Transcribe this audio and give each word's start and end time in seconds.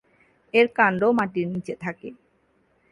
এর 0.53 0.67
কাণ্ড 0.77 1.01
মাটির 1.17 1.47
নিচে 1.53 1.73
থাকে। 1.83 2.09